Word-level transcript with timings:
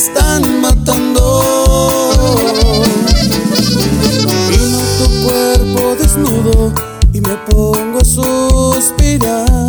están 0.00 0.62
matando. 0.62 1.42
Vino 4.48 4.78
tu 4.98 5.06
cuerpo 5.24 5.96
desnudo 6.00 6.72
y 7.12 7.20
me 7.20 7.36
pongo 7.50 7.98
a 8.00 8.04
suspirar. 8.04 9.68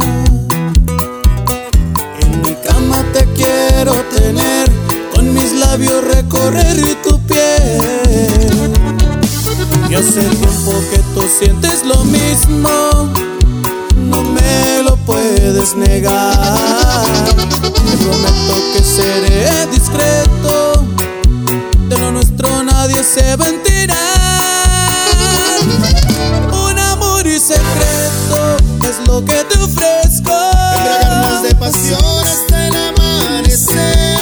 En 2.22 2.42
mi 2.44 2.56
cama 2.66 3.04
te 3.14 3.26
quiero 3.36 3.94
tener, 4.16 4.72
con 5.14 5.34
mis 5.34 5.52
labios 5.54 6.02
recorrer 6.16 6.80
tu 7.04 7.20
piel. 7.28 8.72
Y 9.90 9.94
hace 9.96 10.22
tiempo 10.22 10.72
que 10.92 11.00
tú 11.14 11.28
sientes 11.40 11.84
lo 11.86 12.02
mismo, 12.06 13.10
me 13.10 13.41
puedes 15.42 15.76
negar. 15.76 17.04
Te 17.62 17.98
prometo 17.98 18.56
que 18.74 18.84
seré 18.84 19.68
discreto, 19.72 20.86
de 21.90 21.98
lo 21.98 22.12
nuestro 22.12 22.64
nadie 22.64 23.04
se 23.04 23.36
va 23.36 23.46
a 23.46 23.50
enterar. 23.50 23.98
Un 26.52 26.78
amor 26.80 27.26
y 27.26 27.40
secreto 27.40 28.58
es 28.88 29.08
lo 29.08 29.26
que 29.26 29.44
te 29.46 29.58
ofrezco. 29.58 30.32
Embriagarnos 30.78 31.44
de 31.44 31.56
pasión 31.56 32.04
hasta 32.28 32.68
el 32.68 32.76
amanecer. 32.76 34.18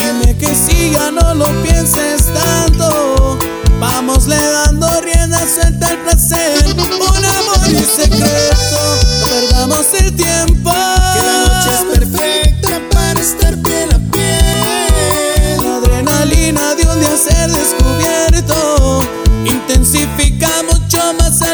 Dime 0.00 0.36
que 0.36 0.54
si 0.54 0.90
ya 0.90 1.10
no 1.12 1.34
lo 1.34 1.46
pienses 1.62 2.24
tanto, 2.34 3.38
vámosle 3.80 4.36
dando 4.36 5.00
rienda 5.02 5.46
suelta 5.46 5.88
al 5.88 5.98
placer. 5.98 6.65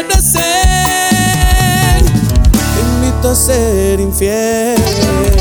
Placer. 0.01 0.41
Te 2.51 2.81
invito 2.81 3.29
a 3.29 3.35
ser 3.35 3.99
infiel. 3.99 5.32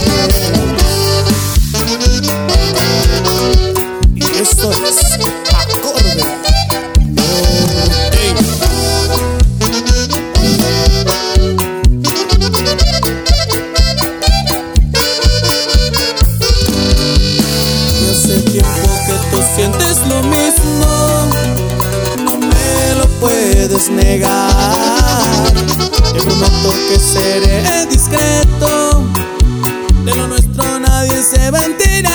Puedes 23.68 23.91
negar. 23.91 25.54
Te 26.12 26.20
prometo 26.20 26.70
que 26.88 26.98
seré 26.98 27.87
discreto, 27.87 29.04
de 30.04 30.14
lo 30.16 30.26
nuestro 30.26 30.81
nadie 30.81 31.22
se 31.22 31.50
va 31.50 31.60
a 31.60 31.64
enterar. 31.66 32.12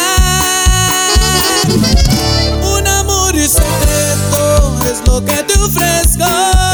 Un 2.75 2.85
amor 2.87 3.33
y 3.35 3.47
secreto 3.47 4.75
es 4.91 5.07
lo 5.07 5.23
que 5.23 5.43
te 5.43 5.53
ofrezco. 5.57 6.25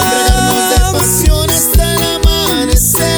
Embriagarnos 0.02 0.70
de 0.70 0.80
pasión 0.98 1.50
hasta 1.52 1.94
el 1.94 2.02
amanecer. 2.16 3.14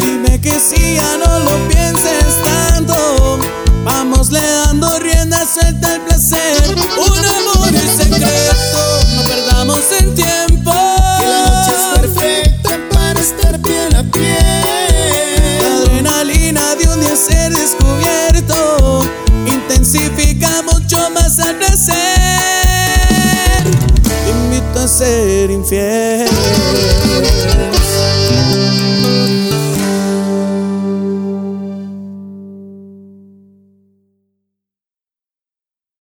Dime 0.00 0.40
que 0.40 0.58
si 0.58 0.94
ya 0.94 1.18
no 1.18 1.40
lo 1.40 1.68
pienses 1.68 2.42
tanto, 2.42 3.38
vámosle 3.84 4.40
dando 4.40 4.98
rienda 4.98 5.44
suelta 5.46 5.88
al 5.88 6.00
placer. 6.06 6.74
Adrenalina 15.64 16.74
de 16.76 16.88
un 16.88 17.00
día 17.00 17.16
ser 17.16 17.52
descubierto 17.52 19.00
intensifica 19.46 20.62
mucho 20.62 21.10
más 21.10 21.38
al 21.38 21.56
placer. 21.56 21.94
Te 24.02 24.30
invito 24.30 24.80
a 24.80 24.88
ser 24.88 25.50
infiel. 25.50 26.28